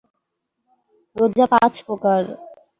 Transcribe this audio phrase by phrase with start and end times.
[1.15, 2.21] রোজা পাঁচ প্রকার।